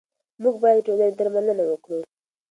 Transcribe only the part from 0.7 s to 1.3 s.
د ټولنې